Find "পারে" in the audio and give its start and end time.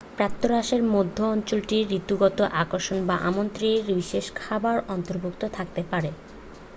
5.91-6.09